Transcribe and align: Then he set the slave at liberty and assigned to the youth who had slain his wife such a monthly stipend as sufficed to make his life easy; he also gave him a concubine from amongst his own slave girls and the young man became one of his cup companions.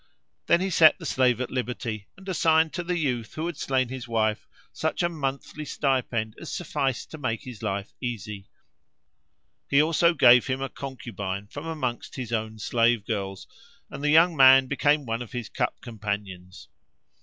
Then 0.47 0.61
he 0.61 0.71
set 0.71 0.97
the 0.97 1.05
slave 1.05 1.39
at 1.39 1.51
liberty 1.51 2.07
and 2.17 2.27
assigned 2.27 2.73
to 2.73 2.81
the 2.83 2.97
youth 2.97 3.35
who 3.35 3.45
had 3.45 3.55
slain 3.55 3.89
his 3.89 4.07
wife 4.07 4.47
such 4.73 5.03
a 5.03 5.09
monthly 5.09 5.63
stipend 5.63 6.33
as 6.41 6.51
sufficed 6.51 7.11
to 7.11 7.19
make 7.19 7.43
his 7.43 7.61
life 7.61 7.93
easy; 8.01 8.49
he 9.69 9.79
also 9.79 10.15
gave 10.15 10.47
him 10.47 10.59
a 10.59 10.69
concubine 10.69 11.45
from 11.45 11.67
amongst 11.67 12.15
his 12.15 12.33
own 12.33 12.57
slave 12.57 13.05
girls 13.05 13.45
and 13.91 14.03
the 14.03 14.09
young 14.09 14.35
man 14.35 14.65
became 14.65 15.05
one 15.05 15.21
of 15.21 15.33
his 15.33 15.49
cup 15.49 15.79
companions. 15.81 16.67